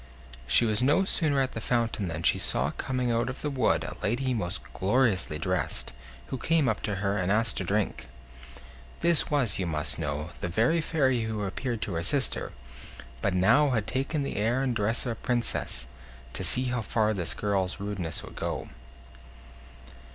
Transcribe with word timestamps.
She 0.47 0.65
was 0.65 0.81
no 0.81 1.05
sooner 1.05 1.41
at 1.41 1.51
the 1.51 1.61
fountain 1.61 2.07
than 2.07 2.23
she 2.23 2.39
saw 2.39 2.71
coming 2.71 3.11
out 3.11 3.29
of 3.29 3.41
the 3.43 3.51
wood 3.51 3.83
a 3.83 3.95
lady 4.01 4.33
most 4.33 4.61
gloriously 4.73 5.37
dressed, 5.37 5.93
who 6.29 6.39
came 6.39 6.67
up 6.67 6.81
to 6.89 6.95
her, 7.05 7.19
and 7.19 7.31
asked 7.31 7.57
to 7.57 7.63
drink. 7.63 8.07
This 9.01 9.29
was, 9.29 9.59
you 9.59 9.67
must 9.67 9.99
know, 9.99 10.31
the 10.39 10.47
very 10.47 10.81
fairy 10.81 11.21
who 11.25 11.43
appeared 11.43 11.83
to 11.83 11.93
her 11.93 12.03
sister, 12.03 12.51
but 13.21 13.35
now 13.35 13.69
had 13.69 13.85
taken 13.85 14.23
the 14.23 14.37
air 14.37 14.63
and 14.63 14.75
dress 14.75 15.05
of 15.05 15.11
a 15.11 15.13
princess, 15.17 15.85
to 16.33 16.43
see 16.43 16.63
how 16.73 16.81
far 16.81 17.13
this 17.13 17.35
girl's 17.35 17.79
rudeness 17.79 18.23
would 18.23 18.35
go. 18.35 18.69